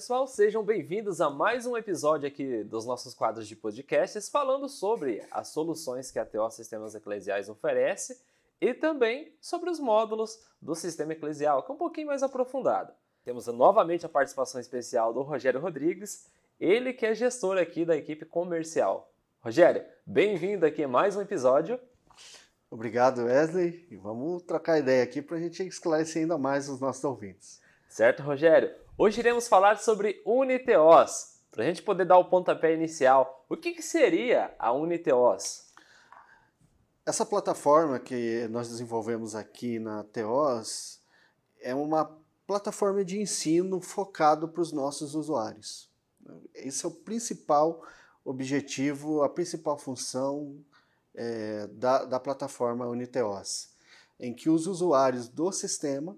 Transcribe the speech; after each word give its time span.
pessoal, 0.00 0.26
sejam 0.26 0.62
bem-vindos 0.62 1.20
a 1.20 1.28
mais 1.28 1.66
um 1.66 1.76
episódio 1.76 2.26
aqui 2.26 2.64
dos 2.64 2.86
nossos 2.86 3.12
quadros 3.12 3.46
de 3.46 3.54
podcasts 3.54 4.30
falando 4.30 4.66
sobre 4.66 5.22
as 5.30 5.48
soluções 5.48 6.10
que 6.10 6.18
a 6.18 6.24
TO 6.24 6.50
Sistemas 6.50 6.94
Eclesiais 6.94 7.50
oferece 7.50 8.18
e 8.58 8.72
também 8.72 9.30
sobre 9.42 9.68
os 9.68 9.78
módulos 9.78 10.42
do 10.58 10.74
sistema 10.74 11.12
eclesial, 11.12 11.62
que 11.62 11.70
é 11.70 11.74
um 11.74 11.76
pouquinho 11.76 12.06
mais 12.06 12.22
aprofundado. 12.22 12.94
Temos 13.26 13.46
novamente 13.48 14.06
a 14.06 14.08
participação 14.08 14.58
especial 14.58 15.12
do 15.12 15.20
Rogério 15.20 15.60
Rodrigues, 15.60 16.30
ele 16.58 16.94
que 16.94 17.04
é 17.04 17.14
gestor 17.14 17.58
aqui 17.58 17.84
da 17.84 17.94
equipe 17.94 18.24
comercial. 18.24 19.12
Rogério, 19.42 19.84
bem-vindo 20.06 20.64
aqui 20.64 20.82
a 20.82 20.88
mais 20.88 21.14
um 21.14 21.20
episódio. 21.20 21.78
Obrigado, 22.70 23.24
Wesley. 23.24 23.86
E 23.90 23.96
vamos 23.96 24.44
trocar 24.44 24.78
ideia 24.78 25.02
aqui 25.02 25.20
para 25.20 25.36
a 25.36 25.40
gente 25.40 25.62
esclarecer 25.62 26.22
ainda 26.22 26.38
mais 26.38 26.70
os 26.70 26.80
nossos 26.80 27.04
ouvintes. 27.04 27.60
Certo, 27.86 28.22
Rogério? 28.22 28.72
Hoje 29.02 29.18
iremos 29.18 29.48
falar 29.48 29.78
sobre 29.78 30.20
Uniteos. 30.26 31.40
Para 31.50 31.64
a 31.64 31.66
gente 31.66 31.80
poder 31.80 32.04
dar 32.04 32.18
o 32.18 32.26
pontapé 32.26 32.74
inicial, 32.74 33.46
o 33.48 33.56
que, 33.56 33.72
que 33.72 33.80
seria 33.80 34.54
a 34.58 34.72
Uniteos? 34.72 35.72
Essa 37.06 37.24
plataforma 37.24 37.98
que 37.98 38.46
nós 38.48 38.68
desenvolvemos 38.68 39.34
aqui 39.34 39.78
na 39.78 40.04
Teos 40.04 41.00
é 41.62 41.74
uma 41.74 42.14
plataforma 42.46 43.02
de 43.02 43.18
ensino 43.18 43.80
focado 43.80 44.46
para 44.46 44.60
os 44.60 44.70
nossos 44.70 45.14
usuários. 45.14 45.90
Esse 46.54 46.84
é 46.84 46.88
o 46.90 46.92
principal 46.92 47.82
objetivo, 48.22 49.22
a 49.22 49.30
principal 49.30 49.78
função 49.78 50.62
é, 51.14 51.66
da, 51.68 52.04
da 52.04 52.20
plataforma 52.20 52.86
Uniteos, 52.86 53.70
em 54.18 54.34
que 54.34 54.50
os 54.50 54.66
usuários 54.66 55.26
do 55.26 55.50
sistema 55.52 56.14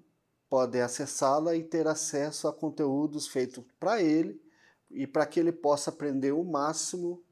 podem 0.53 0.83
acessá-la 0.83 1.57
e 1.57 1.65
ter 1.65 1.89
acesso 1.89 2.47
a 2.47 2.53
conteúdos 2.53 3.27
feitos 3.27 3.65
para 3.81 4.03
ele 4.03 4.39
e 4.91 5.07
para 5.07 5.25
que 5.25 5.41
ele 5.41 5.51
possa 5.51 5.89
aprender 5.89 6.33
o 6.33 6.45
máximo 6.45 7.25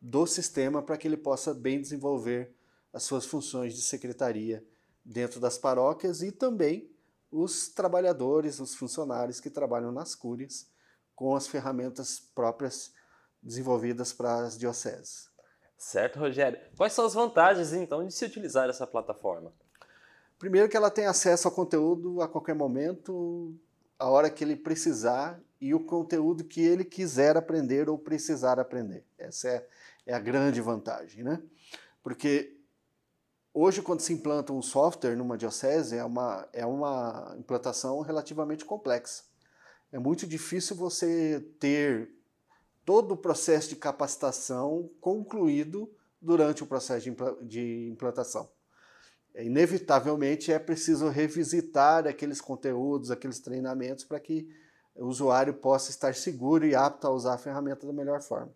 do 0.00 0.26
sistema 0.26 0.82
para 0.82 0.96
que 0.96 1.06
ele 1.06 1.18
possa 1.18 1.52
bem 1.52 1.78
desenvolver 1.78 2.56
as 2.90 3.02
suas 3.02 3.26
funções 3.26 3.74
de 3.74 3.82
secretaria 3.82 4.66
dentro 5.04 5.38
das 5.38 5.58
paróquias 5.58 6.22
e 6.22 6.32
também 6.32 6.90
os 7.30 7.68
trabalhadores, 7.68 8.60
os 8.60 8.74
funcionários 8.74 9.40
que 9.40 9.50
trabalham 9.50 9.92
nas 9.92 10.14
cúrias 10.14 10.70
com 11.14 11.36
as 11.36 11.46
ferramentas 11.46 12.18
próprias 12.18 12.94
desenvolvidas 13.42 14.10
para 14.14 14.46
as 14.46 14.56
dioceses. 14.56 15.28
Certo, 15.76 16.18
Rogério. 16.18 16.58
Quais 16.78 16.94
são 16.94 17.04
as 17.04 17.12
vantagens, 17.12 17.74
então, 17.74 18.06
de 18.06 18.14
se 18.14 18.24
utilizar 18.24 18.70
essa 18.70 18.86
plataforma? 18.86 19.52
Primeiro 20.38 20.68
que 20.68 20.76
ela 20.76 20.90
tem 20.90 21.06
acesso 21.06 21.48
ao 21.48 21.54
conteúdo 21.54 22.22
a 22.22 22.28
qualquer 22.28 22.54
momento, 22.54 23.54
a 23.98 24.08
hora 24.08 24.30
que 24.30 24.44
ele 24.44 24.54
precisar 24.54 25.40
e 25.60 25.74
o 25.74 25.80
conteúdo 25.80 26.44
que 26.44 26.60
ele 26.60 26.84
quiser 26.84 27.36
aprender 27.36 27.88
ou 27.88 27.98
precisar 27.98 28.60
aprender. 28.60 29.04
Essa 29.18 29.48
é, 29.48 29.68
é 30.06 30.14
a 30.14 30.20
grande 30.20 30.60
vantagem, 30.60 31.24
né? 31.24 31.42
Porque 32.02 32.56
hoje, 33.52 33.82
quando 33.82 34.00
se 34.00 34.12
implanta 34.12 34.52
um 34.52 34.62
software 34.62 35.16
numa 35.16 35.36
diocese, 35.36 35.96
é 35.96 36.04
uma, 36.04 36.48
é 36.52 36.64
uma 36.64 37.34
implantação 37.36 38.00
relativamente 38.00 38.64
complexa. 38.64 39.24
É 39.90 39.98
muito 39.98 40.26
difícil 40.26 40.76
você 40.76 41.40
ter 41.58 42.10
todo 42.84 43.12
o 43.12 43.16
processo 43.16 43.70
de 43.70 43.76
capacitação 43.76 44.88
concluído 45.00 45.90
durante 46.20 46.62
o 46.62 46.66
processo 46.66 47.10
de 47.42 47.88
implantação. 47.90 48.48
É, 49.34 49.44
inevitavelmente 49.44 50.52
é 50.52 50.58
preciso 50.58 51.08
revisitar 51.08 52.06
aqueles 52.06 52.40
conteúdos, 52.40 53.10
aqueles 53.10 53.38
treinamentos 53.38 54.04
para 54.04 54.18
que 54.18 54.48
o 54.94 55.06
usuário 55.06 55.54
possa 55.54 55.90
estar 55.90 56.14
seguro 56.14 56.66
e 56.66 56.74
apto 56.74 57.06
a 57.06 57.10
usar 57.10 57.34
a 57.34 57.38
ferramenta 57.38 57.86
da 57.86 57.92
melhor 57.92 58.20
forma. 58.20 58.52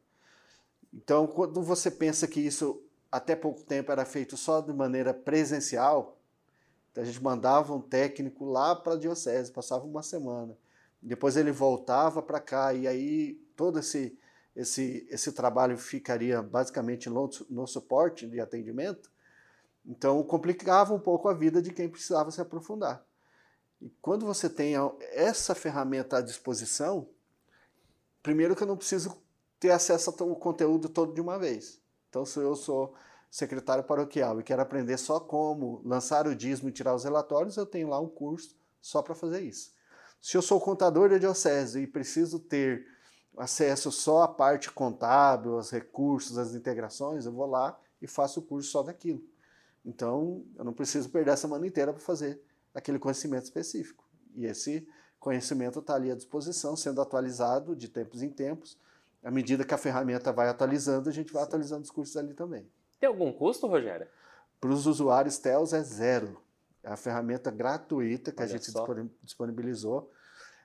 Então, 0.92 1.26
quando 1.26 1.62
você 1.62 1.90
pensa 1.90 2.26
que 2.26 2.40
isso 2.40 2.82
até 3.10 3.36
pouco 3.36 3.62
tempo 3.62 3.92
era 3.92 4.04
feito 4.04 4.36
só 4.36 4.60
de 4.60 4.72
maneira 4.72 5.14
presencial, 5.14 6.18
então 6.90 7.02
a 7.02 7.06
gente 7.06 7.22
mandava 7.22 7.74
um 7.74 7.80
técnico 7.80 8.44
lá 8.44 8.74
para 8.74 8.94
a 8.94 8.98
diocese, 8.98 9.52
passava 9.52 9.84
uma 9.84 10.02
semana, 10.02 10.56
depois 11.00 11.36
ele 11.36 11.50
voltava 11.50 12.22
para 12.22 12.38
cá 12.38 12.72
e 12.72 12.86
aí 12.86 13.34
todo 13.56 13.78
esse 13.78 14.16
esse 14.54 15.06
esse 15.10 15.32
trabalho 15.32 15.78
ficaria 15.78 16.42
basicamente 16.42 17.08
no, 17.08 17.28
no 17.48 17.66
suporte 17.66 18.26
de 18.26 18.38
atendimento. 18.38 19.10
Então 19.84 20.22
complicava 20.22 20.94
um 20.94 20.98
pouco 20.98 21.28
a 21.28 21.34
vida 21.34 21.60
de 21.60 21.72
quem 21.72 21.88
precisava 21.88 22.30
se 22.30 22.40
aprofundar. 22.40 23.04
E 23.80 23.90
quando 24.00 24.24
você 24.24 24.48
tem 24.48 24.74
essa 25.10 25.54
ferramenta 25.54 26.18
à 26.18 26.20
disposição, 26.20 27.08
primeiro 28.22 28.54
que 28.54 28.62
eu 28.62 28.66
não 28.66 28.76
preciso 28.76 29.20
ter 29.58 29.70
acesso 29.70 30.10
ao 30.10 30.36
conteúdo 30.36 30.88
todo 30.88 31.12
de 31.12 31.20
uma 31.20 31.38
vez. 31.38 31.80
Então, 32.08 32.24
se 32.24 32.38
eu 32.38 32.54
sou 32.54 32.94
secretário 33.30 33.82
paroquial 33.82 34.38
e 34.38 34.42
quero 34.42 34.62
aprender 34.62 34.98
só 34.98 35.18
como 35.18 35.80
lançar 35.84 36.26
o 36.26 36.34
dízimo 36.34 36.68
e 36.68 36.72
tirar 36.72 36.94
os 36.94 37.04
relatórios, 37.04 37.56
eu 37.56 37.64
tenho 37.64 37.88
lá 37.88 37.98
um 37.98 38.08
curso 38.08 38.54
só 38.80 39.02
para 39.02 39.14
fazer 39.14 39.40
isso. 39.40 39.72
Se 40.20 40.36
eu 40.36 40.42
sou 40.42 40.60
contador 40.60 41.08
da 41.08 41.18
diocese 41.18 41.80
e 41.80 41.86
preciso 41.86 42.38
ter 42.38 42.86
acesso 43.36 43.90
só 43.90 44.22
à 44.22 44.28
parte 44.28 44.70
contábil, 44.70 45.54
aos 45.54 45.70
recursos, 45.70 46.38
às 46.38 46.54
integrações, 46.54 47.24
eu 47.24 47.32
vou 47.32 47.46
lá 47.46 47.80
e 48.00 48.06
faço 48.06 48.40
o 48.40 48.42
curso 48.42 48.70
só 48.70 48.82
daquilo. 48.82 49.22
Então, 49.84 50.44
eu 50.56 50.64
não 50.64 50.72
preciso 50.72 51.10
perder 51.10 51.32
a 51.32 51.36
semana 51.36 51.66
inteira 51.66 51.92
para 51.92 52.02
fazer 52.02 52.40
aquele 52.74 52.98
conhecimento 52.98 53.44
específico. 53.44 54.04
E 54.34 54.46
esse 54.46 54.86
conhecimento 55.18 55.80
está 55.80 55.94
ali 55.94 56.10
à 56.10 56.14
disposição, 56.14 56.76
sendo 56.76 57.00
atualizado 57.00 57.76
de 57.76 57.88
tempos 57.88 58.22
em 58.22 58.30
tempos. 58.30 58.78
À 59.22 59.30
medida 59.30 59.64
que 59.64 59.74
a 59.74 59.78
ferramenta 59.78 60.32
vai 60.32 60.48
atualizando, 60.48 61.08
a 61.08 61.12
gente 61.12 61.32
vai 61.32 61.42
atualizando 61.42 61.82
os 61.82 61.90
cursos 61.90 62.16
ali 62.16 62.34
também. 62.34 62.68
Tem 62.98 63.08
algum 63.08 63.32
custo, 63.32 63.66
Rogério? 63.66 64.06
Para 64.60 64.70
os 64.70 64.86
usuários 64.86 65.38
TELS 65.38 65.72
é 65.72 65.82
zero. 65.82 66.40
É 66.82 66.90
a 66.90 66.96
ferramenta 66.96 67.50
gratuita 67.50 68.32
que 68.32 68.42
Olha 68.42 68.48
a 68.48 68.52
gente 68.52 68.70
só. 68.70 68.86
disponibilizou, 69.22 70.10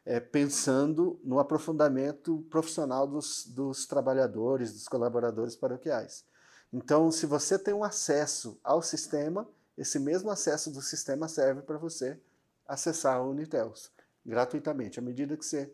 é, 0.03 0.19
pensando 0.19 1.19
no 1.23 1.37
aprofundamento 1.39 2.45
profissional 2.49 3.05
dos, 3.05 3.45
dos 3.45 3.85
trabalhadores, 3.85 4.73
dos 4.73 4.87
colaboradores 4.87 5.55
paroquiais. 5.55 6.25
Então, 6.71 7.11
se 7.11 7.25
você 7.25 7.57
tem 7.57 7.73
um 7.73 7.83
acesso 7.83 8.59
ao 8.63 8.81
sistema, 8.81 9.47
esse 9.77 9.99
mesmo 9.99 10.29
acesso 10.29 10.71
do 10.71 10.81
sistema 10.81 11.27
serve 11.27 11.61
para 11.61 11.77
você 11.77 12.19
acessar 12.67 13.17
a 13.17 13.23
Unitels 13.23 13.91
gratuitamente. 14.25 14.99
À 14.99 15.01
medida 15.01 15.37
que 15.37 15.45
você 15.45 15.71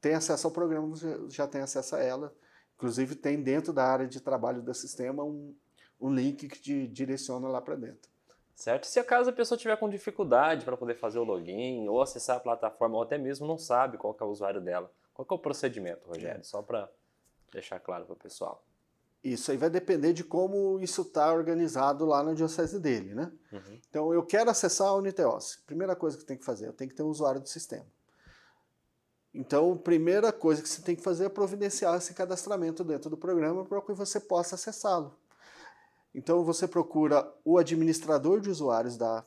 tem 0.00 0.14
acesso 0.14 0.46
ao 0.46 0.52
programa, 0.52 0.86
você 0.86 1.18
já 1.28 1.46
tem 1.46 1.62
acesso 1.62 1.96
a 1.96 2.00
ela. 2.00 2.34
Inclusive, 2.76 3.16
tem 3.16 3.42
dentro 3.42 3.72
da 3.72 3.84
área 3.84 4.06
de 4.06 4.20
trabalho 4.20 4.62
do 4.62 4.72
sistema 4.74 5.24
um, 5.24 5.54
um 6.00 6.14
link 6.14 6.48
que 6.48 6.60
te 6.60 6.86
direciona 6.86 7.48
lá 7.48 7.60
para 7.60 7.74
dentro. 7.74 8.10
Certo? 8.54 8.86
Se 8.86 9.00
acaso 9.00 9.30
a 9.30 9.32
pessoa 9.32 9.58
tiver 9.58 9.76
com 9.76 9.88
dificuldade 9.88 10.64
para 10.64 10.76
poder 10.76 10.94
fazer 10.94 11.18
o 11.18 11.24
login 11.24 11.88
ou 11.88 12.00
acessar 12.00 12.36
a 12.36 12.40
plataforma, 12.40 12.96
ou 12.96 13.02
até 13.02 13.18
mesmo 13.18 13.46
não 13.46 13.58
sabe 13.58 13.98
qual 13.98 14.16
é 14.20 14.24
o 14.24 14.28
usuário 14.28 14.60
dela, 14.60 14.92
qual 15.12 15.26
é 15.28 15.34
o 15.34 15.38
procedimento, 15.38 16.06
Rogério? 16.06 16.40
É. 16.40 16.44
Só 16.44 16.62
para 16.62 16.88
deixar 17.52 17.80
claro 17.80 18.04
para 18.04 18.12
o 18.12 18.16
pessoal. 18.16 18.62
Isso 19.24 19.50
aí 19.50 19.56
vai 19.56 19.70
depender 19.70 20.12
de 20.12 20.22
como 20.22 20.78
isso 20.80 21.00
está 21.00 21.32
organizado 21.32 22.04
lá 22.04 22.22
na 22.22 22.34
diocese 22.34 22.78
dele, 22.78 23.14
né? 23.14 23.32
Uhum. 23.50 23.80
Então, 23.88 24.12
eu 24.12 24.22
quero 24.22 24.50
acessar 24.50 24.88
a 24.88 24.94
Uniteos. 24.94 25.58
Primeira 25.66 25.96
coisa 25.96 26.18
que 26.18 26.24
tem 26.26 26.36
que 26.36 26.44
fazer, 26.44 26.68
eu 26.68 26.74
tenho 26.74 26.90
que 26.90 26.94
ter 26.94 27.02
um 27.02 27.08
usuário 27.08 27.40
do 27.40 27.48
sistema. 27.48 27.86
Então, 29.32 29.72
a 29.72 29.76
primeira 29.76 30.30
coisa 30.30 30.60
que 30.60 30.68
você 30.68 30.82
tem 30.82 30.94
que 30.94 31.02
fazer 31.02 31.24
é 31.24 31.28
providenciar 31.30 31.96
esse 31.96 32.12
cadastramento 32.12 32.84
dentro 32.84 33.08
do 33.08 33.16
programa 33.16 33.64
para 33.64 33.80
que 33.80 33.94
você 33.94 34.20
possa 34.20 34.56
acessá-lo. 34.56 35.16
Então, 36.14 36.44
você 36.44 36.68
procura 36.68 37.26
o 37.42 37.56
administrador 37.56 38.42
de 38.42 38.50
usuários 38.50 38.98
da, 38.98 39.24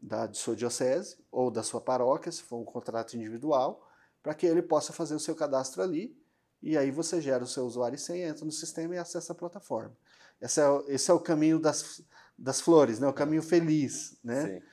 da 0.00 0.32
sua 0.32 0.56
diocese 0.56 1.18
ou 1.30 1.50
da 1.50 1.62
sua 1.62 1.82
paróquia, 1.82 2.32
se 2.32 2.42
for 2.42 2.56
um 2.56 2.64
contrato 2.64 3.14
individual, 3.14 3.86
para 4.22 4.34
que 4.34 4.46
ele 4.46 4.62
possa 4.62 4.90
fazer 4.90 5.14
o 5.14 5.20
seu 5.20 5.34
cadastro 5.34 5.82
ali 5.82 6.16
e 6.64 6.78
aí 6.78 6.90
você 6.90 7.20
gera 7.20 7.44
o 7.44 7.46
seu 7.46 7.66
usuário 7.66 7.94
e 7.94 7.98
senha, 7.98 8.26
entra 8.26 8.42
no 8.42 8.50
sistema 8.50 8.94
e 8.94 8.98
acessa 8.98 9.34
a 9.34 9.36
plataforma. 9.36 9.94
Esse 10.40 10.62
é, 10.62 10.66
o, 10.66 10.84
esse 10.88 11.10
é 11.10 11.14
o 11.14 11.20
caminho 11.20 11.58
das, 11.58 12.02
das 12.38 12.58
flores, 12.58 12.98
né? 12.98 13.06
o 13.06 13.12
caminho 13.12 13.42
feliz. 13.42 14.16
Né? 14.24 14.46
Sim. 14.46 14.66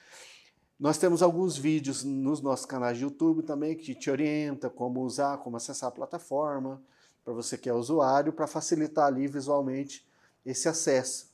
Nós 0.79 0.97
temos 0.97 1.21
alguns 1.21 1.57
vídeos 1.57 2.01
nos 2.05 2.41
nossos 2.41 2.65
canais 2.65 2.97
de 2.97 3.03
YouTube 3.03 3.43
também 3.43 3.75
que 3.75 3.93
te 3.93 4.09
orienta 4.09 4.69
como 4.69 5.01
usar, 5.01 5.39
como 5.39 5.57
acessar 5.57 5.89
a 5.89 5.91
plataforma, 5.91 6.81
para 7.25 7.33
você 7.33 7.57
que 7.57 7.67
é 7.67 7.73
usuário, 7.73 8.31
para 8.31 8.47
facilitar 8.47 9.07
ali 9.07 9.27
visualmente 9.27 10.07
esse 10.45 10.69
acesso. 10.69 11.29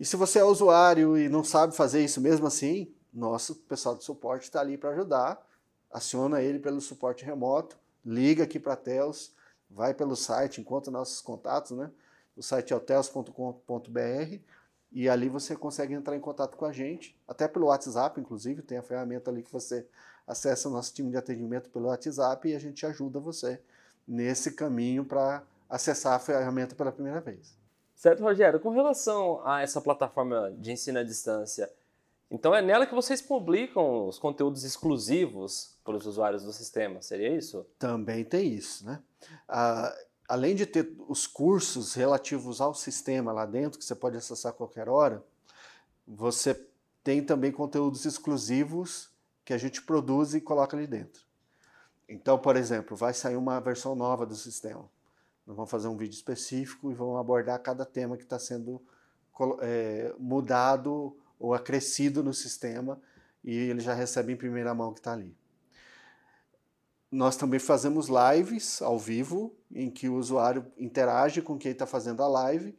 E 0.00 0.06
se 0.06 0.16
você 0.16 0.38
é 0.38 0.44
usuário 0.44 1.18
e 1.18 1.28
não 1.28 1.44
sabe 1.44 1.76
fazer 1.76 2.02
isso 2.02 2.18
mesmo 2.18 2.46
assim, 2.46 2.94
nosso 3.12 3.54
pessoal 3.54 3.94
de 3.94 4.04
suporte 4.04 4.44
está 4.44 4.60
ali 4.60 4.78
para 4.78 4.90
ajudar. 4.90 5.46
Aciona 5.92 6.40
ele 6.40 6.58
pelo 6.58 6.80
suporte 6.80 7.26
remoto, 7.26 7.78
liga 8.04 8.44
aqui 8.44 8.58
para 8.58 8.72
a 8.72 8.76
Telos, 8.76 9.36
vai 9.70 9.94
pelo 9.94 10.16
site, 10.16 10.60
encontra 10.60 10.90
nossos 10.90 11.20
contatos, 11.20 11.72
né? 11.72 11.90
O 12.36 12.42
site 12.42 12.72
é 12.72 12.76
hotels.com.br 12.76 14.38
e 14.92 15.08
ali 15.08 15.28
você 15.28 15.56
consegue 15.56 15.94
entrar 15.94 16.16
em 16.16 16.20
contato 16.20 16.56
com 16.56 16.64
a 16.64 16.72
gente, 16.72 17.18
até 17.26 17.48
pelo 17.48 17.66
WhatsApp, 17.66 18.20
inclusive, 18.20 18.62
tem 18.62 18.78
a 18.78 18.82
ferramenta 18.82 19.30
ali 19.30 19.42
que 19.42 19.52
você 19.52 19.86
acessa 20.26 20.68
o 20.68 20.72
nosso 20.72 20.92
time 20.92 21.10
de 21.10 21.16
atendimento 21.16 21.70
pelo 21.70 21.86
WhatsApp 21.86 22.48
e 22.48 22.54
a 22.54 22.58
gente 22.58 22.84
ajuda 22.84 23.20
você 23.20 23.60
nesse 24.06 24.52
caminho 24.52 25.04
para 25.04 25.42
acessar 25.68 26.14
a 26.14 26.18
ferramenta 26.18 26.74
pela 26.74 26.92
primeira 26.92 27.20
vez. 27.20 27.56
Certo, 27.94 28.22
Rogério. 28.22 28.60
Com 28.60 28.70
relação 28.70 29.40
a 29.44 29.62
essa 29.62 29.80
plataforma 29.80 30.52
de 30.58 30.72
ensino 30.72 30.98
à 30.98 31.02
distância, 31.02 31.70
então 32.30 32.54
é 32.54 32.60
nela 32.60 32.86
que 32.86 32.94
vocês 32.94 33.22
publicam 33.22 34.06
os 34.08 34.18
conteúdos 34.18 34.64
exclusivos 34.64 35.76
para 35.84 35.96
os 35.96 36.06
usuários 36.06 36.42
do 36.42 36.52
sistema, 36.52 37.00
seria 37.00 37.28
isso? 37.28 37.66
Também 37.78 38.24
tem 38.24 38.52
isso, 38.52 38.84
né? 38.84 39.00
Ah, 39.48 39.94
além 40.28 40.54
de 40.54 40.66
ter 40.66 40.94
os 41.08 41.26
cursos 41.26 41.94
relativos 41.94 42.60
ao 42.60 42.74
sistema 42.74 43.32
lá 43.32 43.46
dentro, 43.46 43.78
que 43.78 43.84
você 43.84 43.94
pode 43.94 44.16
acessar 44.16 44.50
a 44.50 44.54
qualquer 44.54 44.88
hora, 44.88 45.24
você 46.06 46.60
tem 47.02 47.22
também 47.22 47.52
conteúdos 47.52 48.04
exclusivos 48.04 49.10
que 49.44 49.52
a 49.52 49.58
gente 49.58 49.82
produz 49.82 50.34
e 50.34 50.40
coloca 50.40 50.76
ali 50.76 50.86
dentro. 50.86 51.24
Então, 52.08 52.38
por 52.38 52.56
exemplo, 52.56 52.96
vai 52.96 53.14
sair 53.14 53.36
uma 53.36 53.60
versão 53.60 53.94
nova 53.94 54.26
do 54.26 54.34
sistema. 54.34 54.88
Nós 55.46 55.56
vamos 55.56 55.70
fazer 55.70 55.88
um 55.88 55.96
vídeo 55.96 56.14
específico 56.14 56.90
e 56.90 56.94
vamos 56.94 57.18
abordar 57.18 57.60
cada 57.60 57.84
tema 57.84 58.16
que 58.16 58.24
está 58.24 58.38
sendo 58.38 58.82
é, 59.60 60.12
mudado 60.18 61.16
ou 61.38 61.54
acrescido 61.54 62.22
no 62.22 62.34
sistema 62.34 63.00
e 63.44 63.54
ele 63.54 63.80
já 63.80 63.94
recebe 63.94 64.32
em 64.32 64.36
primeira 64.36 64.74
mão 64.74 64.92
que 64.92 64.98
está 64.98 65.12
ali. 65.12 65.34
Nós 67.16 67.34
também 67.34 67.58
fazemos 67.58 68.08
lives 68.08 68.82
ao 68.82 68.98
vivo, 68.98 69.56
em 69.74 69.90
que 69.90 70.06
o 70.06 70.16
usuário 70.16 70.70
interage 70.76 71.40
com 71.40 71.56
quem 71.56 71.72
está 71.72 71.86
fazendo 71.86 72.22
a 72.22 72.28
live, 72.28 72.78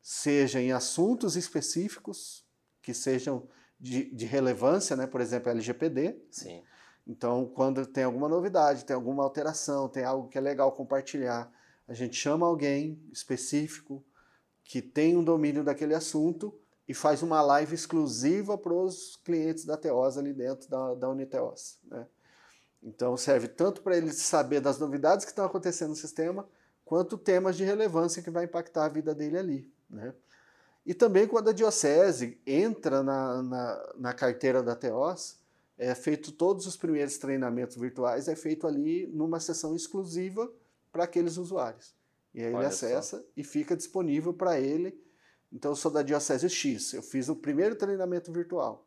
seja 0.00 0.58
em 0.58 0.72
assuntos 0.72 1.36
específicos, 1.36 2.46
que 2.80 2.94
sejam 2.94 3.46
de, 3.78 4.10
de 4.14 4.24
relevância, 4.24 4.96
né? 4.96 5.06
por 5.06 5.20
exemplo, 5.20 5.50
LGPD. 5.50 6.18
Sim. 6.30 6.62
Então, 7.06 7.44
quando 7.44 7.84
tem 7.84 8.04
alguma 8.04 8.26
novidade, 8.26 8.86
tem 8.86 8.96
alguma 8.96 9.22
alteração, 9.22 9.86
tem 9.86 10.02
algo 10.02 10.28
que 10.28 10.38
é 10.38 10.40
legal 10.40 10.72
compartilhar, 10.72 11.52
a 11.86 11.92
gente 11.92 12.16
chama 12.16 12.46
alguém 12.46 12.98
específico 13.12 14.02
que 14.64 14.80
tem 14.80 15.14
um 15.14 15.22
domínio 15.22 15.62
daquele 15.62 15.94
assunto 15.94 16.58
e 16.88 16.94
faz 16.94 17.22
uma 17.22 17.42
live 17.42 17.74
exclusiva 17.74 18.56
para 18.56 18.72
os 18.72 19.16
clientes 19.16 19.66
da 19.66 19.76
Teos 19.76 20.16
ali 20.16 20.32
dentro 20.32 20.70
da, 20.70 20.94
da 20.94 21.10
Uniteos. 21.10 21.78
Né? 21.84 22.06
Então 22.84 23.16
serve 23.16 23.48
tanto 23.48 23.80
para 23.80 23.96
ele 23.96 24.12
saber 24.12 24.60
das 24.60 24.78
novidades 24.78 25.24
que 25.24 25.30
estão 25.32 25.46
acontecendo 25.46 25.90
no 25.90 25.96
sistema, 25.96 26.46
quanto 26.84 27.16
temas 27.16 27.56
de 27.56 27.64
relevância 27.64 28.22
que 28.22 28.30
vai 28.30 28.44
impactar 28.44 28.84
a 28.84 28.88
vida 28.88 29.14
dele 29.14 29.38
ali. 29.38 29.72
Né? 29.88 30.12
E 30.84 30.92
também 30.92 31.26
quando 31.26 31.48
a 31.48 31.52
diocese 31.52 32.38
entra 32.46 33.02
na, 33.02 33.42
na, 33.42 33.92
na 33.96 34.12
carteira 34.12 34.62
da 34.62 34.76
Teos, 34.76 35.38
é 35.78 35.94
feito 35.94 36.30
todos 36.30 36.66
os 36.66 36.76
primeiros 36.76 37.16
treinamentos 37.16 37.76
virtuais, 37.76 38.28
é 38.28 38.36
feito 38.36 38.66
ali 38.66 39.06
numa 39.06 39.40
sessão 39.40 39.74
exclusiva 39.74 40.52
para 40.92 41.04
aqueles 41.04 41.38
usuários. 41.38 41.94
E 42.34 42.42
aí 42.42 42.52
Olha 42.52 42.58
ele 42.58 42.66
acessa 42.66 43.18
só. 43.18 43.24
e 43.36 43.42
fica 43.42 43.74
disponível 43.74 44.34
para 44.34 44.60
ele. 44.60 45.00
Então 45.50 45.72
eu 45.72 45.76
sou 45.76 45.90
da 45.90 46.02
Diocese 46.02 46.50
X, 46.50 46.92
eu 46.92 47.02
fiz 47.02 47.28
o 47.28 47.36
primeiro 47.36 47.76
treinamento 47.76 48.30
virtual. 48.30 48.86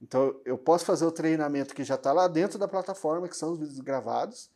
Então 0.00 0.40
eu 0.44 0.56
posso 0.56 0.84
fazer 0.84 1.04
o 1.04 1.12
treinamento 1.12 1.74
que 1.74 1.84
já 1.84 1.96
está 1.96 2.12
lá 2.12 2.28
dentro 2.28 2.58
da 2.58 2.68
plataforma, 2.68 3.28
que 3.28 3.36
são 3.36 3.52
os 3.52 3.58
vídeos 3.58 3.80
gravados, 3.80 4.50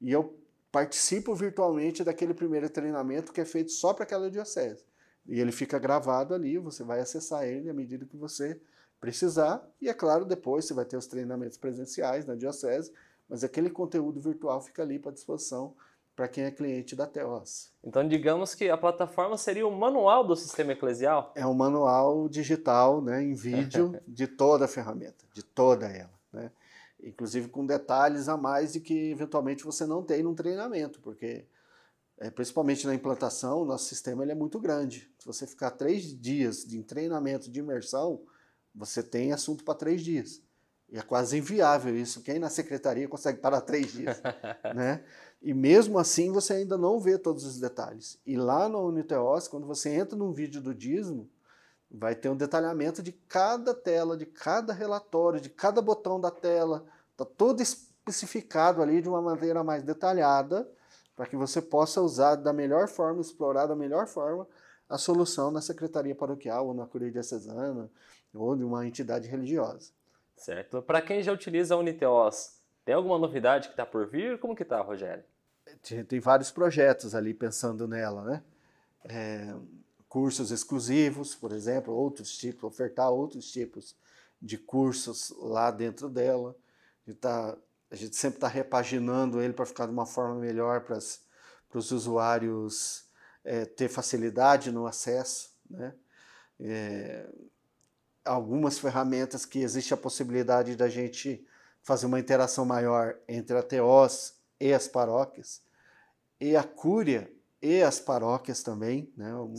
e 0.00 0.10
eu 0.10 0.36
participo 0.70 1.34
virtualmente 1.34 2.04
daquele 2.04 2.34
primeiro 2.34 2.68
treinamento 2.68 3.32
que 3.32 3.40
é 3.40 3.44
feito 3.44 3.72
só 3.72 3.94
para 3.94 4.04
aquela 4.04 4.30
diocese. 4.30 4.84
E 5.26 5.40
ele 5.40 5.52
fica 5.52 5.78
gravado 5.78 6.34
ali, 6.34 6.58
você 6.58 6.82
vai 6.82 7.00
acessar 7.00 7.44
ele 7.44 7.68
à 7.68 7.74
medida 7.74 8.06
que 8.06 8.16
você 8.16 8.60
precisar. 9.00 9.66
E 9.80 9.88
é 9.88 9.94
claro, 9.94 10.24
depois 10.24 10.64
você 10.64 10.74
vai 10.74 10.84
ter 10.84 10.96
os 10.96 11.06
treinamentos 11.06 11.56
presenciais 11.56 12.26
na 12.26 12.34
diocese, 12.34 12.92
mas 13.28 13.44
aquele 13.44 13.70
conteúdo 13.70 14.20
virtual 14.20 14.60
fica 14.60 14.82
ali 14.82 14.98
para 14.98 15.12
disposição 15.12 15.74
para 16.18 16.26
quem 16.26 16.42
é 16.42 16.50
cliente 16.50 16.96
da 16.96 17.06
Teos. 17.06 17.70
Então, 17.84 18.06
digamos 18.06 18.52
que 18.52 18.68
a 18.68 18.76
plataforma 18.76 19.38
seria 19.38 19.64
o 19.64 19.70
manual 19.70 20.26
do 20.26 20.34
sistema 20.34 20.72
eclesial? 20.72 21.32
É 21.36 21.46
um 21.46 21.54
manual 21.54 22.28
digital, 22.28 23.00
né, 23.00 23.22
em 23.22 23.34
vídeo, 23.38 23.96
de 24.04 24.26
toda 24.26 24.64
a 24.64 24.68
ferramenta, 24.68 25.24
de 25.32 25.44
toda 25.44 25.86
ela. 25.86 26.10
Né? 26.32 26.50
Inclusive 27.04 27.46
com 27.46 27.64
detalhes 27.64 28.28
a 28.28 28.36
mais 28.36 28.72
de 28.72 28.80
que 28.80 29.12
eventualmente 29.12 29.62
você 29.62 29.86
não 29.86 30.02
tem 30.02 30.24
num 30.24 30.34
treinamento, 30.34 30.98
porque 30.98 31.44
é, 32.18 32.28
principalmente 32.32 32.84
na 32.84 32.96
implantação, 32.96 33.62
o 33.62 33.64
nosso 33.64 33.84
sistema 33.84 34.24
ele 34.24 34.32
é 34.32 34.34
muito 34.34 34.58
grande. 34.58 35.08
Se 35.20 35.24
você 35.24 35.46
ficar 35.46 35.70
três 35.70 36.20
dias 36.20 36.64
de 36.64 36.82
treinamento 36.82 37.48
de 37.48 37.60
imersão, 37.60 38.20
você 38.74 39.04
tem 39.04 39.32
assunto 39.32 39.62
para 39.62 39.74
três 39.74 40.02
dias. 40.02 40.42
E 40.90 40.98
é 40.98 41.02
quase 41.02 41.36
inviável 41.36 41.96
isso. 41.96 42.22
Quem 42.22 42.38
na 42.38 42.48
secretaria 42.48 43.06
consegue 43.06 43.38
parar 43.38 43.60
três 43.60 43.92
dias? 43.92 44.20
né? 44.74 45.04
E 45.40 45.54
mesmo 45.54 45.98
assim 45.98 46.32
você 46.32 46.54
ainda 46.54 46.76
não 46.76 46.98
vê 46.98 47.16
todos 47.16 47.44
os 47.44 47.58
detalhes. 47.58 48.18
E 48.26 48.36
lá 48.36 48.68
no 48.68 48.86
Uniteos, 48.86 49.46
quando 49.46 49.66
você 49.66 49.90
entra 49.90 50.16
num 50.16 50.32
vídeo 50.32 50.60
do 50.60 50.74
dízimo, 50.74 51.28
vai 51.90 52.14
ter 52.14 52.28
um 52.28 52.36
detalhamento 52.36 53.02
de 53.02 53.12
cada 53.12 53.72
tela, 53.72 54.16
de 54.16 54.26
cada 54.26 54.72
relatório, 54.72 55.40
de 55.40 55.48
cada 55.48 55.80
botão 55.80 56.20
da 56.20 56.30
tela. 56.30 56.84
Está 57.12 57.24
todo 57.24 57.60
especificado 57.60 58.82
ali 58.82 59.00
de 59.00 59.08
uma 59.08 59.22
maneira 59.22 59.62
mais 59.62 59.82
detalhada 59.82 60.68
para 61.16 61.26
que 61.26 61.36
você 61.36 61.60
possa 61.60 62.00
usar 62.00 62.36
da 62.36 62.52
melhor 62.52 62.88
forma, 62.88 63.20
explorar 63.20 63.66
da 63.66 63.74
melhor 63.74 64.06
forma 64.06 64.46
a 64.88 64.96
solução 64.96 65.50
na 65.50 65.60
secretaria 65.60 66.14
paroquial 66.14 66.68
ou 66.68 66.74
na 66.74 66.86
curia 66.86 67.10
diocesana 67.10 67.90
ou 68.34 68.56
de 68.56 68.64
uma 68.64 68.86
entidade 68.86 69.28
religiosa. 69.28 69.90
Certo. 70.36 70.80
Para 70.82 71.02
quem 71.02 71.22
já 71.22 71.32
utiliza 71.32 71.74
a 71.74 71.78
Uniteos, 71.78 72.57
tem 72.88 72.94
alguma 72.94 73.18
novidade 73.18 73.68
que 73.68 73.74
está 73.74 73.84
por 73.84 74.06
vir? 74.06 74.38
Como 74.38 74.56
que 74.56 74.62
está, 74.62 74.80
Rogério? 74.80 75.22
Tem 76.08 76.20
vários 76.20 76.50
projetos 76.50 77.14
ali 77.14 77.34
pensando 77.34 77.86
nela, 77.86 78.24
né? 78.24 78.42
É, 79.04 79.54
cursos 80.08 80.50
exclusivos, 80.50 81.34
por 81.34 81.52
exemplo, 81.52 81.92
outros 81.92 82.34
tipos, 82.38 82.64
ofertar 82.64 83.10
outros 83.10 83.52
tipos 83.52 83.94
de 84.40 84.56
cursos 84.56 85.34
lá 85.36 85.70
dentro 85.70 86.08
dela. 86.08 86.56
A 87.06 87.10
gente, 87.10 87.20
tá, 87.20 87.58
a 87.90 87.94
gente 87.94 88.16
sempre 88.16 88.38
está 88.38 88.48
repaginando 88.48 89.42
ele 89.42 89.52
para 89.52 89.66
ficar 89.66 89.84
de 89.84 89.92
uma 89.92 90.06
forma 90.06 90.36
melhor 90.36 90.80
para 90.80 90.96
os 91.74 91.90
usuários 91.90 93.04
é, 93.44 93.66
ter 93.66 93.90
facilidade 93.90 94.72
no 94.72 94.86
acesso, 94.86 95.50
né? 95.68 95.92
É, 96.58 97.28
algumas 98.24 98.78
ferramentas 98.78 99.44
que 99.44 99.58
existe 99.58 99.92
a 99.92 99.96
possibilidade 99.98 100.74
da 100.74 100.88
gente 100.88 101.46
fazer 101.82 102.06
uma 102.06 102.20
interação 102.20 102.64
maior 102.64 103.18
entre 103.26 103.56
a 103.56 103.62
Teós 103.62 104.34
e 104.60 104.72
as 104.72 104.88
paróquias, 104.88 105.62
e 106.40 106.56
a 106.56 106.62
Cúria 106.62 107.32
e 107.60 107.82
as 107.82 107.98
paróquias 107.98 108.62
também. 108.62 109.12
Né? 109.16 109.34
Um, 109.34 109.54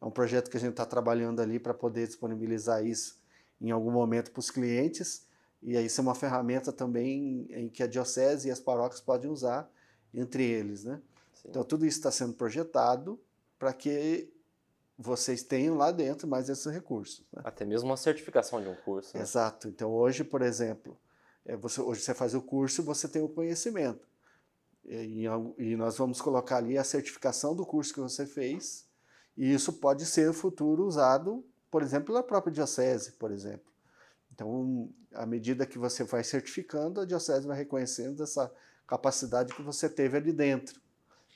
é 0.00 0.04
um 0.04 0.10
projeto 0.10 0.50
que 0.50 0.56
a 0.56 0.60
gente 0.60 0.70
está 0.70 0.86
trabalhando 0.86 1.40
ali 1.40 1.58
para 1.58 1.74
poder 1.74 2.06
disponibilizar 2.06 2.84
isso 2.84 3.18
em 3.60 3.70
algum 3.70 3.90
momento 3.90 4.30
para 4.30 4.40
os 4.40 4.50
clientes, 4.50 5.26
e 5.60 5.76
aí 5.76 5.86
isso 5.86 6.00
é 6.00 6.02
uma 6.02 6.14
ferramenta 6.14 6.72
também 6.72 7.46
em 7.50 7.68
que 7.68 7.82
a 7.82 7.86
diocese 7.86 8.48
e 8.48 8.50
as 8.50 8.60
paróquias 8.60 9.00
podem 9.00 9.28
usar 9.28 9.68
entre 10.14 10.44
eles. 10.44 10.84
Né? 10.84 11.00
Então 11.44 11.64
tudo 11.64 11.84
isso 11.84 11.98
está 11.98 12.10
sendo 12.10 12.34
projetado 12.34 13.20
para 13.58 13.72
que 13.72 14.32
vocês 14.96 15.42
tenham 15.42 15.76
lá 15.76 15.90
dentro 15.90 16.26
mais 16.26 16.48
esses 16.48 16.66
recursos. 16.66 17.24
Né? 17.32 17.42
Até 17.44 17.64
mesmo 17.64 17.88
uma 17.88 17.96
certificação 17.96 18.60
de 18.60 18.68
um 18.68 18.74
curso. 18.74 19.16
Né? 19.16 19.22
Exato. 19.22 19.68
Então 19.68 19.90
hoje, 19.90 20.24
por 20.24 20.42
exemplo, 20.42 20.96
é, 21.48 21.56
você, 21.56 21.80
hoje 21.80 22.02
você 22.02 22.12
faz 22.12 22.34
o 22.34 22.42
curso, 22.42 22.82
você 22.82 23.08
tem 23.08 23.22
o 23.22 23.28
conhecimento. 23.28 24.06
E, 24.84 25.24
e, 25.58 25.76
nós 25.76 25.96
vamos 25.96 26.20
colocar 26.20 26.58
ali 26.58 26.76
a 26.78 26.84
certificação 26.84 27.56
do 27.56 27.64
curso 27.64 27.92
que 27.92 28.00
você 28.00 28.26
fez, 28.26 28.86
e 29.36 29.52
isso 29.52 29.72
pode 29.72 30.04
ser 30.04 30.26
no 30.26 30.34
futuro 30.34 30.84
usado, 30.84 31.44
por 31.70 31.82
exemplo, 31.82 32.06
pela 32.06 32.22
própria 32.22 32.52
diocese, 32.52 33.12
por 33.12 33.30
exemplo. 33.30 33.72
Então, 34.32 34.90
à 35.14 35.24
medida 35.24 35.66
que 35.66 35.78
você 35.78 36.04
vai 36.04 36.22
certificando, 36.22 37.00
a 37.00 37.06
diocese 37.06 37.46
vai 37.46 37.56
reconhecendo 37.56 38.22
essa 38.22 38.52
capacidade 38.86 39.54
que 39.54 39.62
você 39.62 39.88
teve 39.88 40.16
ali 40.16 40.32
dentro. 40.32 40.80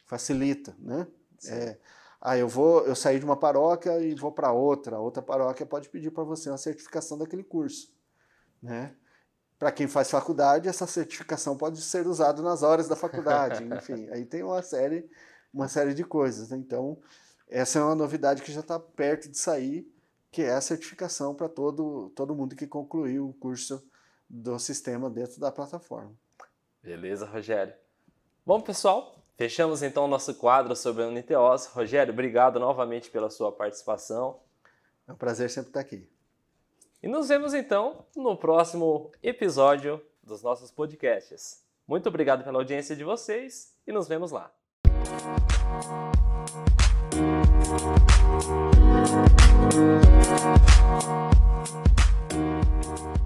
Facilita, 0.07 0.77
né? 0.79 1.07
É, 1.47 1.79
ah, 2.21 2.37
eu 2.37 2.49
vou, 2.49 2.87
eu 2.87 2.95
saí 2.95 3.19
de 3.19 3.25
uma 3.25 3.37
paróquia 3.37 3.99
e 4.01 4.15
vou 4.15 4.31
para 4.31 4.53
outra. 4.53 4.97
A 4.97 5.01
outra 5.01 5.23
paróquia 5.23 5.67
pode 5.67 5.89
pedir 5.89 6.11
para 6.11 6.23
você 6.23 6.51
uma 6.51 6.59
certificação 6.59 7.19
daquele 7.19 7.43
curso, 7.43 7.93
né? 8.63 8.95
Para 9.63 9.71
quem 9.71 9.87
faz 9.87 10.11
faculdade, 10.11 10.69
essa 10.69 10.89
certificação 10.89 11.57
pode 11.57 11.81
ser 11.81 12.05
usada 12.09 12.43
nas 12.43 12.65
horas 12.65 12.89
da 12.89 12.97
faculdade, 12.97 13.63
enfim, 13.63 14.09
aí 14.11 14.25
tem 14.25 14.43
uma 14.43 14.61
série, 14.61 15.09
uma 15.55 15.69
série 15.69 15.95
de 15.95 16.03
coisas. 16.03 16.51
Né? 16.51 16.57
Então, 16.57 16.99
essa 17.49 17.79
é 17.79 17.83
uma 17.83 17.95
novidade 17.95 18.43
que 18.43 18.51
já 18.51 18.59
está 18.59 18.81
perto 18.81 19.31
de 19.31 19.39
sair, 19.39 19.89
que 20.33 20.43
é 20.43 20.53
a 20.53 20.61
certificação 20.61 21.33
para 21.33 21.49
todo, 21.49 22.11
todo 22.17 22.35
mundo 22.35 22.57
que 22.57 22.67
concluiu 22.67 23.29
o 23.29 23.35
curso 23.35 23.81
do 24.29 24.59
sistema 24.59 25.09
dentro 25.09 25.39
da 25.39 25.53
plataforma. 25.53 26.13
Beleza, 26.83 27.25
Rogério. 27.25 27.75
Bom, 28.45 28.61
pessoal, 28.61 29.15
fechamos 29.37 29.81
então 29.81 30.07
o 30.07 30.09
nosso 30.09 30.35
quadro 30.35 30.75
sobre 30.75 31.05
a 31.05 31.07
Uniteos. 31.07 31.67
Rogério, 31.67 32.13
obrigado 32.13 32.59
novamente 32.59 33.09
pela 33.13 33.31
sua 33.31 33.53
participação. 33.53 34.41
É 35.07 35.13
um 35.13 35.17
prazer 35.17 35.49
sempre 35.49 35.71
estar 35.71 35.79
aqui. 35.79 36.11
E 37.03 37.09
nos 37.09 37.29
vemos 37.29 37.53
então 37.53 38.07
no 38.15 38.37
próximo 38.37 39.11
episódio 39.21 40.01
dos 40.23 40.41
nossos 40.41 40.71
podcasts. 40.71 41.65
Muito 41.87 42.09
obrigado 42.09 42.45
pela 42.45 42.59
audiência 42.59 42.95
de 42.95 43.03
vocês 43.03 43.75
e 43.85 43.93
nos 43.93 44.07
vemos 44.07 44.31
lá. 44.31 44.53
Thank 49.73 49.97
you. 53.17 53.22